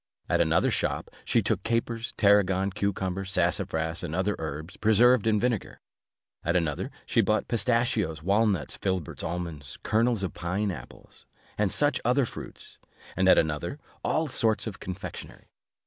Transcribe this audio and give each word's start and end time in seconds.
At 0.27 0.41
another 0.41 0.71
shop, 0.71 1.11
she 1.23 1.43
took 1.43 1.61
capers, 1.61 2.11
tarragon, 2.17 2.71
cucumbers, 2.71 3.31
sassafras, 3.31 4.03
and 4.03 4.15
other 4.15 4.35
herbs, 4.39 4.75
preserved 4.77 5.27
in 5.27 5.39
vinegar: 5.39 5.79
at 6.43 6.55
another, 6.55 6.89
she 7.05 7.21
bought 7.21 7.47
pistachios, 7.47 8.23
walnuts, 8.23 8.77
filberts, 8.77 9.21
almonds, 9.21 9.77
kernels 9.83 10.23
of 10.23 10.33
pine 10.33 10.71
apples, 10.71 11.27
and 11.55 11.71
such 11.71 12.01
other 12.03 12.25
fruits; 12.25 12.79
and 13.15 13.29
at 13.29 13.37
another, 13.37 13.77
all 14.03 14.27
sorts 14.27 14.65
of 14.65 14.79
confectionery. 14.79 15.51